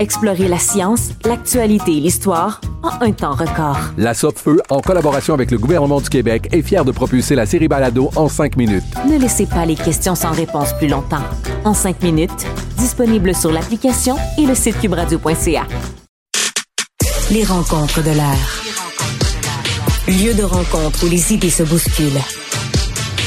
[0.00, 3.76] Explorez la science, l'actualité et l'histoire en un temps record.
[3.98, 7.68] La Feu, en collaboration avec le gouvernement du Québec, est fière de propulser la série
[7.68, 8.82] Balado en 5 minutes.
[9.06, 11.22] Ne laissez pas les questions sans réponse plus longtemps.
[11.66, 12.46] En 5 minutes,
[12.78, 15.66] disponible sur l'application et le site cubradio.ca.
[17.30, 18.62] Les rencontres de l'air.
[20.08, 22.22] Lieu de rencontre où les idées se bousculent.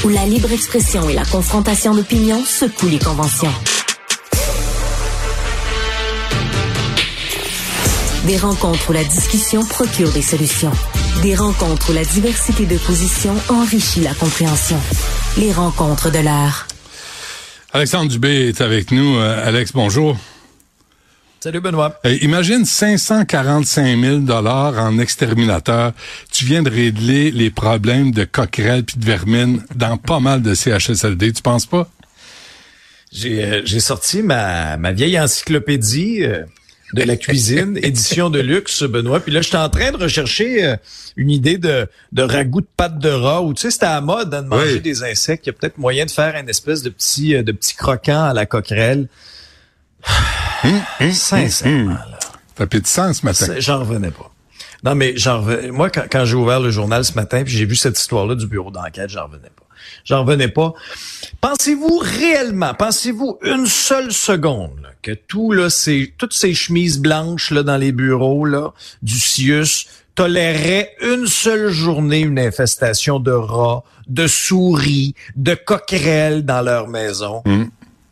[0.04, 3.54] Où la libre expression et la confrontation d'opinions secouent les conventions.
[8.26, 10.72] Des rencontres où la discussion procure des solutions.
[11.22, 14.78] Des rencontres où la diversité de positions enrichit la compréhension.
[15.36, 16.66] Les rencontres de l'art.
[17.74, 19.18] Alexandre Dubé est avec nous.
[19.18, 20.16] Euh, Alex, bonjour.
[21.40, 22.00] Salut Benoît.
[22.06, 25.92] Euh, imagine 545 000 dollars en exterminateur.
[26.32, 30.54] Tu viens de régler les problèmes de coquerelles puis de vermine dans pas mal de
[30.54, 31.34] CHSLD.
[31.34, 31.90] Tu penses pas?
[33.12, 36.24] J'ai euh, sorti ma, ma vieille encyclopédie
[36.94, 39.20] de la cuisine, édition de luxe, Benoît.
[39.20, 40.76] Puis là, j'étais en train de rechercher euh,
[41.16, 43.42] une idée de, de ragoût de pâte de rat.
[43.42, 45.46] Ou tu sais, c'était à mode hein, de manger des insectes.
[45.46, 48.24] Il y a peut-être moyen de faire une espèce de petit, euh, de petit croquant
[48.24, 49.08] à la coquerelle.
[50.62, 52.18] Hum, hum, Sincèrement, hum, là.
[52.56, 53.54] Ça fait de sens ce matin.
[53.58, 54.32] J'en revenais pas.
[54.82, 55.70] Non, mais j'en revenais.
[55.70, 58.46] Moi, quand, quand j'ai ouvert le journal ce matin, puis j'ai vu cette histoire-là du
[58.46, 59.63] bureau d'enquête, j'en revenais pas.
[60.04, 60.74] J'en revenais pas.
[61.40, 67.62] Pensez-vous réellement, pensez-vous une seule seconde que tout là, c'est toutes ces chemises blanches là
[67.62, 68.72] dans les bureaux là
[69.02, 76.62] du CIUS tolérerait une seule journée une infestation de rats, de souris, de coquerelles dans
[76.62, 77.42] leur maison?
[77.44, 77.64] Hmm.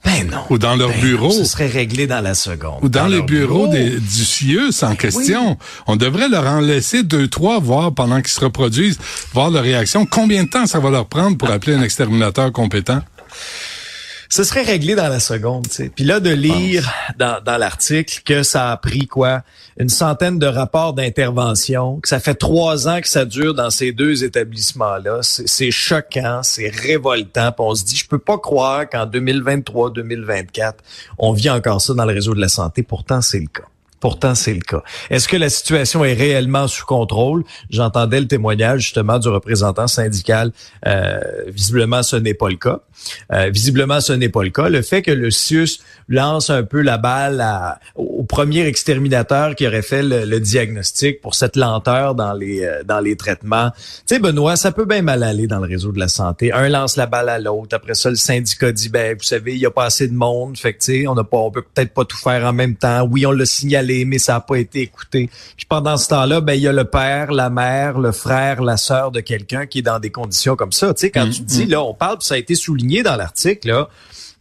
[0.05, 0.45] Ben non.
[0.51, 1.31] Ou dans leur ben bureau.
[1.31, 2.79] ce serait réglé dans la seconde.
[2.83, 5.57] Ou dans, les bureaux des, du CIUS en ben question.
[5.87, 8.99] On devrait leur en laisser deux, trois, voir pendant qu'ils se reproduisent,
[9.33, 10.05] voir leur réaction.
[10.07, 13.01] Combien de temps ça va leur prendre pour appeler un exterminateur compétent?
[14.33, 15.67] Ce serait réglé dans la seconde.
[15.67, 15.91] sais.
[15.95, 19.43] Puis là, de lire dans, dans l'article que ça a pris quoi
[19.79, 23.93] une centaine de rapports d'intervention, que ça fait trois ans que ça dure dans ces
[23.93, 27.53] deux établissements-là, c'est choquant, c'est révoltant.
[27.53, 30.77] Puis on se dit, je peux pas croire qu'en 2023-2024,
[31.19, 32.83] on vit encore ça dans le réseau de la santé.
[32.83, 33.69] Pourtant, c'est le cas.
[34.03, 34.83] Pourtant, c'est le cas.
[35.11, 37.45] Est-ce que la situation est réellement sous contrôle?
[37.71, 40.51] J'entendais le témoignage justement du représentant syndical.
[40.89, 42.81] Euh, visiblement, ce n'est pas le cas.
[43.33, 44.69] Euh, visiblement, ce n'est pas le cas.
[44.69, 47.47] Le fait que le CIUS lance un peu la balle
[47.95, 53.01] au premier exterminateur qui aurait fait le, diagnostic pour cette lenteur dans les euh, dans
[53.01, 53.71] les traitements.
[53.71, 56.53] Tu sais, Benoît, ça peut bien mal aller dans le réseau de la santé.
[56.53, 57.75] Un lance la balle à l'autre.
[57.77, 60.57] Après ça, le syndicat dit, ben, vous savez, il y a pas assez de monde.
[60.57, 62.77] Fait que, tu sais, on n'a pas, on peut peut-être pas tout faire en même
[62.77, 63.07] temps.
[63.11, 65.31] Oui, on l'a signalé, mais ça n'a pas été écouté.
[65.57, 68.77] Puis pendant ce temps-là, ben, il y a le père, la mère, le frère, la
[68.77, 70.93] sœur de quelqu'un qui est dans des conditions comme ça.
[70.95, 71.71] Tu sais, quand mm, tu dis, mm.
[71.71, 73.89] là, on parle, ça a été souligné dans l'article, là,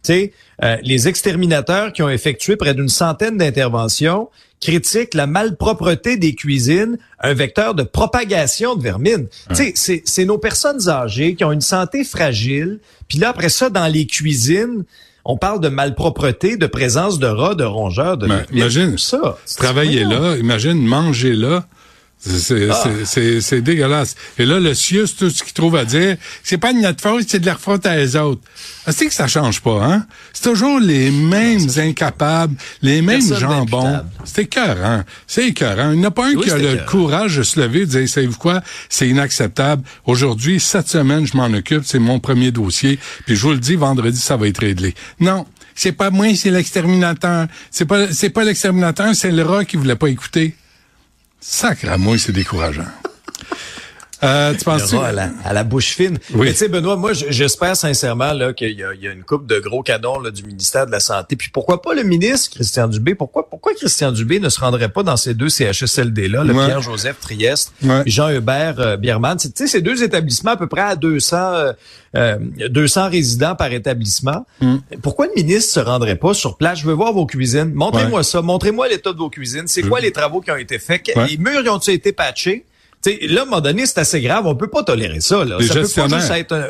[0.02, 0.32] sais,
[0.62, 4.28] euh, les exterminateurs qui ont effectué près d'une centaine d'interventions
[4.60, 9.26] critiquent la malpropreté des cuisines, un vecteur de propagation de vermine.
[9.54, 13.70] Tu sais, c'est nos personnes âgées qui ont une santé fragile, puis là, après ça,
[13.70, 14.84] dans les cuisines,
[15.24, 18.28] on parle de malpropreté, de présence de rats, de rongeurs, de...
[18.52, 19.38] imagine ça.
[19.56, 21.66] Travailler là, imagine manger là.
[22.24, 22.84] Ah.
[23.04, 24.14] C'est dégueulasse.
[24.38, 27.24] Et là, le CIUS, tout ce qu'il trouve à dire, c'est pas de notre faute,
[27.26, 28.40] c'est de la faute à les autres.
[28.86, 30.06] Ah, c'est que ça change pas, hein?
[30.32, 34.00] C'est toujours les mêmes incapables, les mêmes jambons.
[34.24, 35.02] C'est écœurant.
[35.26, 35.92] C'est écœurant.
[35.92, 37.90] Il n'y en a pas un qui a le courage de se lever et de
[37.90, 38.62] dire, savez-vous quoi?
[38.88, 39.82] C'est inacceptable.
[40.06, 41.82] Aujourd'hui, cette semaine, je m'en occupe.
[41.84, 42.98] C'est mon premier dossier.
[43.26, 44.94] Puis je vous le dis, vendredi, ça va être réglé.
[45.18, 45.46] Non.
[45.74, 47.46] C'est pas moi, c'est l'exterminateur.
[47.70, 50.54] C'est pas, c'est pas l'exterminateur, c'est le rat qui voulait pas écouter.
[51.44, 52.86] Sacre à moi, c'est décourageant.
[54.24, 54.94] Euh, tu penses-tu?
[54.94, 56.18] Le rat à la, à la bouche fine.
[56.34, 56.46] Oui.
[56.46, 59.58] Mais tu sais, Benoît, moi, j'espère sincèrement là qu'il y, y a une coupe de
[59.58, 61.34] gros canons là, du ministère de la Santé.
[61.36, 63.14] Puis pourquoi pas le ministre Christian Dubé?
[63.14, 66.66] Pourquoi, pourquoi Christian Dubé ne se rendrait pas dans ces deux CHSLD-là, le Ouais.
[66.66, 68.02] Pierre-Joseph Trieste, Ouais.
[68.06, 69.36] Jean-Hubert euh, Biermann?
[69.38, 71.72] Tu sais, ces deux établissements à peu près à 200, euh,
[72.16, 72.38] euh,
[72.68, 74.46] 200 résidents par établissement.
[74.60, 74.76] Hmm.
[75.02, 76.78] Pourquoi le ministre se rendrait pas sur place?
[76.80, 77.72] Je veux voir vos cuisines.
[77.74, 78.42] Montrez-moi ça.
[78.42, 79.66] Montrez-moi l'état de vos cuisines.
[79.66, 81.10] C'est quoi les travaux qui ont été faits?
[81.28, 82.64] Les murs ils ont-ils été patchés?
[83.02, 84.46] T'sais, là, à un moment donné, c'est assez grave.
[84.46, 85.44] On peut pas tolérer ça.
[85.44, 85.56] Là.
[85.58, 86.64] Les ça peut pas juste être un,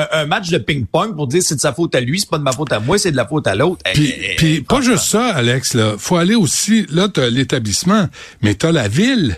[0.00, 2.38] un- un match de ping-pong pour dire c'est de sa faute à lui, c'est pas
[2.38, 3.82] de ma faute à moi, c'est de la faute à l'autre.
[3.94, 5.74] Puis, puis pas juste ça, Alex.
[5.74, 6.86] Là, faut aller aussi.
[6.90, 8.08] Là, t'as l'établissement,
[8.42, 9.36] mais t'as la ville.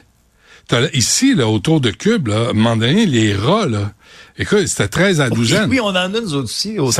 [0.92, 3.92] Ici, là, autour de Cube, là, à un moment donné, les rats, là.
[4.40, 5.66] Écoute, c'était 13 à 12 ans.
[5.68, 6.78] Oui, on en a nous autres aussi.
[6.78, 6.90] euh,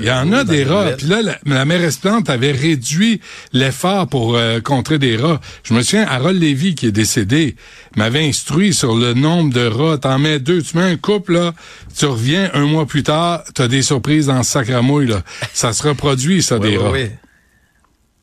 [0.00, 0.92] Il y en oui, a des rats.
[0.96, 3.20] Puis là, la, la mairesse Plante avait réduit
[3.52, 5.40] l'effort pour euh, contrer des rats.
[5.62, 7.56] Je me souviens, Harold Lévy, qui est décédé,
[7.96, 9.98] m'avait instruit sur le nombre de rats.
[9.98, 11.52] T'en mets deux, tu mets un couple, là,
[11.94, 15.22] tu reviens un mois plus tard, t'as des surprises dans sacramouille, là.
[15.52, 16.90] Ça se reproduit, ça, des oui, rats.
[16.92, 17.06] oui.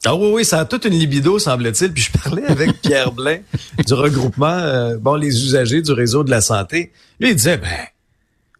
[0.06, 1.92] Ah oui, oui, ça a toute une libido, semble-t-il.
[1.92, 3.38] Puis je parlais avec Pierre Blain
[3.86, 6.92] du regroupement, euh, bon, les usagers du réseau de la santé.
[7.20, 7.68] Lui, il disait, ben,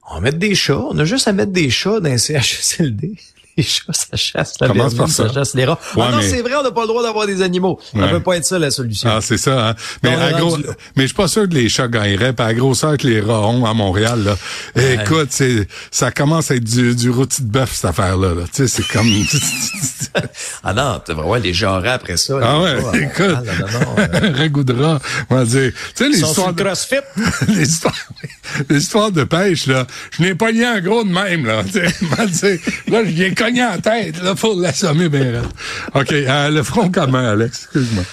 [0.10, 0.82] on va mettre des chats.
[0.90, 3.16] On a juste à mettre des chats dans un CHSLD.
[3.58, 5.28] Les chats, ça chasse la Commence vermine, par ça?
[5.28, 5.80] ça chasse les rats.
[5.96, 7.80] Ouais, ah non, mais- c'est vrai, on n'a pas le droit d'avoir des animaux.
[7.92, 8.10] Ça Ouais.
[8.12, 9.10] peut pas être ça, la solution.
[9.12, 9.76] Ah, c'est ça, hein.
[10.04, 10.58] Mais, à gros,
[10.96, 13.20] mais je suis pas sûr que les chats gagneraient, puis à la grosseur que les
[13.20, 14.36] rats ont à Montréal, là.
[15.04, 18.44] Écoute, c'est, ça commence à être du, du rôti de bœuf, cette affaire-là, là.
[18.54, 19.08] Tu sais, c'est comme,
[20.64, 22.40] Ah non, t'as vraiment les genres après ça.
[22.42, 24.30] ah ouais, chats, écoute, ah non, non,
[24.64, 25.00] de rat,
[25.30, 25.72] on va dire.
[25.96, 26.10] Tu sais,
[26.54, 26.96] de, crossfit.
[29.12, 29.86] de pêche, là.
[30.12, 31.64] Je n'ai pogné en gros de même, là.
[31.64, 31.72] Tu
[32.34, 35.46] sais, là, je l'ai cogné en tête, là, pour l'assommer bien raide.
[35.94, 38.04] OK, euh, le front commun, Alex, excuse-moi.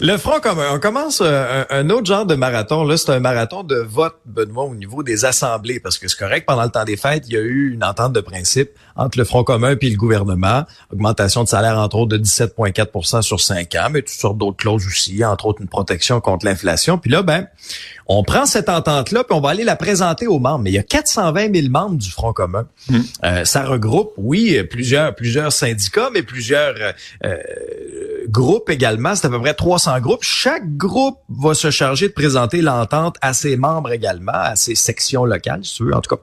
[0.00, 0.66] Le Front commun.
[0.72, 2.84] On commence euh, un, un autre genre de marathon.
[2.84, 5.80] Là, c'est un marathon de vote, Benoît, au niveau des assemblées.
[5.80, 8.12] Parce que c'est correct, pendant le temps des fêtes, il y a eu une entente
[8.12, 10.64] de principe entre le Front commun et le gouvernement.
[10.92, 14.86] Augmentation de salaire, entre autres, de 17,4% sur 5 ans, mais toutes sortes d'autres clauses
[14.86, 16.98] aussi, entre autres une protection contre l'inflation.
[16.98, 17.46] Puis là, ben,
[18.06, 20.64] on prend cette entente-là, puis on va aller la présenter aux membres.
[20.64, 22.66] Mais il y a 420 000 membres du Front commun.
[23.24, 26.92] Euh, ça regroupe, oui, plusieurs, plusieurs syndicats, mais plusieurs euh,
[27.24, 27.36] euh,
[28.28, 29.14] groupes également.
[29.14, 30.22] C'est à peu près 300 groupes.
[30.22, 35.24] Chaque groupe va se charger de présenter l'entente à ses membres également, à ses sections
[35.24, 36.22] locales, si tu veux, en tout cas.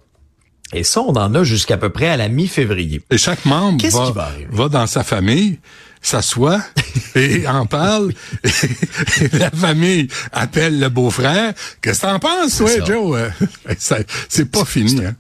[0.72, 3.02] Et ça, on en a jusqu'à peu près à la mi-février.
[3.10, 3.84] Et chaque membre
[4.52, 5.60] va, dans sa famille,
[6.02, 6.62] s'assoit
[7.16, 8.14] et en parle.
[8.44, 11.54] Et la famille appelle le beau-frère.
[11.82, 12.86] Qu'est-ce que t'en penses, ça.
[12.86, 13.18] Joe?
[13.18, 13.30] Euh,
[14.30, 15.16] C'est pas fini, hein?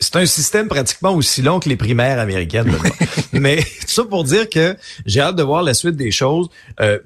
[0.00, 2.72] C'est un système pratiquement aussi long que les primaires américaines.
[3.32, 6.48] Mais tout ça pour dire que j'ai hâte de voir la suite des choses.
[6.80, 6.98] Euh,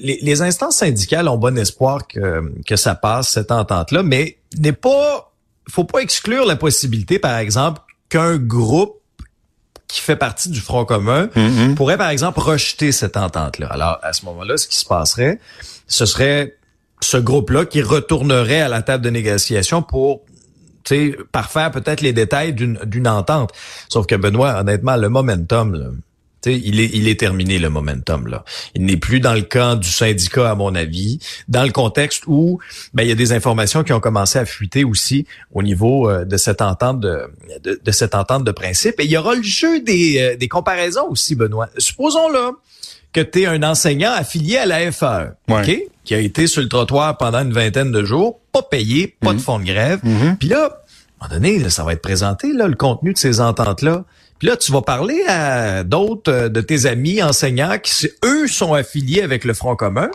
[0.00, 4.72] les, les instances syndicales ont bon espoir que, que ça passe, cette entente-là, mais n'est
[4.72, 5.32] pas,
[5.68, 9.00] faut pas exclure la possibilité, par exemple, qu'un groupe
[9.88, 11.28] qui fait partie du Front commun
[11.76, 13.68] pourrait, par exemple, rejeter cette entente-là.
[13.70, 15.38] Alors, à ce moment-là, ce qui se passerait,
[15.86, 16.56] ce serait
[17.00, 20.22] ce groupe-là qui retournerait à la table de négociation pour
[21.32, 23.52] parfaire peut-être les détails d'une entente.
[23.88, 25.90] Sauf que Benoît, honnêtement, le momentum, là,
[26.46, 28.44] il est il est terminé le momentum là.
[28.74, 32.58] Il n'est plus dans le camp du syndicat à mon avis, dans le contexte où
[32.92, 36.24] ben il y a des informations qui ont commencé à fuiter aussi au niveau euh,
[36.24, 37.30] de cette entente de,
[37.62, 40.48] de de cette entente de principe et il y aura le jeu des euh, des
[40.48, 41.68] comparaisons aussi Benoît.
[41.78, 42.52] Supposons là
[43.14, 45.62] que tu es un enseignant affilié à la FAE, Ouais.
[45.62, 49.32] OK, qui a été sur le trottoir pendant une vingtaine de jours, pas payé, pas
[49.32, 50.00] de fonds de grève.
[50.38, 53.18] Puis là, à un moment donné, là, ça va être présenté, là, le contenu de
[53.18, 54.04] ces ententes-là.
[54.38, 58.74] Puis là, tu vas parler à d'autres euh, de tes amis enseignants qui, eux, sont
[58.74, 60.10] affiliés avec le Front commun,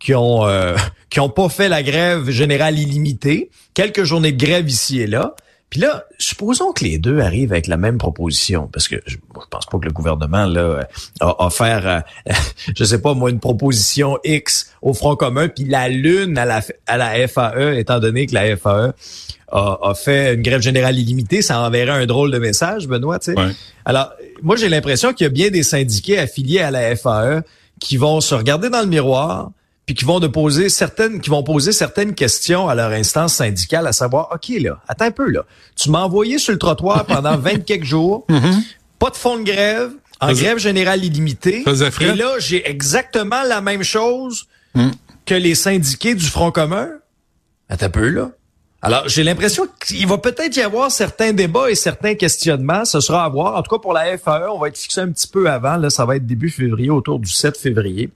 [0.00, 0.74] qui ont euh,
[1.10, 5.34] qui ont pas fait la grève générale illimitée, quelques journées de grève ici et là.
[5.70, 9.46] Puis là, supposons que les deux arrivent avec la même proposition, parce que je, je
[9.50, 10.88] pense pas que le gouvernement là
[11.20, 12.32] a offert, euh,
[12.76, 16.62] je sais pas moi, une proposition X au Front commun, puis la lune à la
[16.86, 18.94] à la FAE, étant donné que la FAE
[19.50, 23.18] a, a fait une grève générale illimitée, ça enverrait un drôle de message, Benoît.
[23.18, 23.38] Tu sais.
[23.38, 23.52] Ouais.
[23.84, 27.42] Alors, moi, j'ai l'impression qu'il y a bien des syndiqués affiliés à la FAE
[27.80, 29.50] qui vont se regarder dans le miroir,
[29.88, 33.86] puis qui vont de poser certaines, qui vont poser certaines questions à leur instance syndicale,
[33.86, 37.36] à savoir, ok là, attends un peu là, tu m'as envoyé sur le trottoir pendant
[37.38, 38.26] 20 quelques jours,
[38.98, 41.62] pas de fonds de grève, en grève générale illimitée,
[42.12, 44.46] et là j'ai exactement la même chose
[45.24, 46.90] que les syndiqués du Front commun.
[47.70, 48.30] Attends un peu là.
[48.82, 52.84] Alors, j'ai l'impression qu'il va peut-être y avoir certains débats et certains questionnements.
[52.84, 53.56] Ce sera à voir.
[53.56, 55.76] En tout cas, pour la FAE, on va être fixé un petit peu avant.
[55.78, 58.10] Là, ça va être début février, autour du 7 février.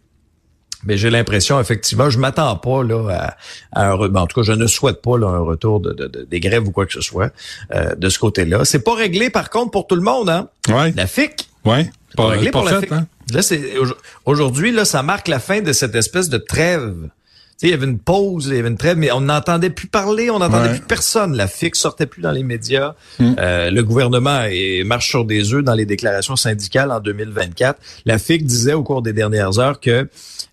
[0.84, 3.36] Mais j'ai l'impression, effectivement, je m'attends pas là
[3.72, 5.92] à, à un ben, en tout cas, je ne souhaite pas là, un retour de,
[5.92, 7.30] de- de- des grèves ou quoi que ce soit
[7.74, 8.64] euh, de ce côté-là.
[8.64, 10.48] C'est pas réglé par contre pour tout le monde, hein?
[10.68, 10.92] Ouais.
[10.96, 11.48] La FIC.
[11.64, 11.90] Ouais.
[12.16, 12.92] Pas, réglé pas pour la fait, FIC.
[12.92, 13.06] hein?
[13.32, 13.86] Là, c'est au-
[14.26, 16.94] aujourd'hui là, ça marque la fin de cette espèce de trêve.
[17.62, 20.30] Il y avait une pause, il y avait une trêve, mais on n'entendait plus parler,
[20.30, 20.78] on n'entendait Ouais.
[20.78, 21.36] plus personne.
[21.36, 22.94] La FIC sortait plus dans les médias.
[23.18, 23.32] Mm.
[23.38, 27.78] Euh, le gouvernement est- marche sur des œufs dans les déclarations syndicales en 2024.
[28.04, 30.08] La FIC disait au cours des dernières heures que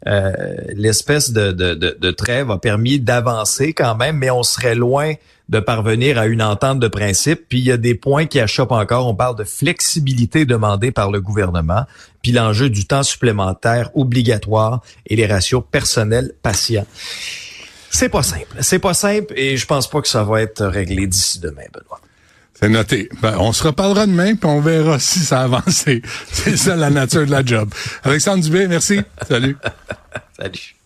[0.08, 0.32] euh,
[0.76, 5.14] l'espèce de, de, de, de trêve a permis d'avancer quand même, mais on serait loin
[5.50, 7.48] de parvenir à une entente de principe.
[7.50, 9.08] Puis il y a des points qui achoppent encore.
[9.08, 11.86] On parle de flexibilité demandée par le gouvernement,
[12.22, 16.86] puis l'enjeu du temps supplémentaire obligatoire et les ratios personnels patients.
[17.90, 18.56] C'est pas simple.
[18.62, 22.00] C'est pas simple et je pense pas que ça va être réglé d'ici demain, Benoît.
[22.54, 23.10] C'est noté.
[23.22, 26.02] Ben, on se reparlera demain, puis on verra si ça a avancé.
[26.32, 27.74] C'est ça la nature de la job.
[28.04, 29.02] Alexandre Dubé, merci.
[29.28, 29.58] Salut.
[30.38, 30.79] Salut.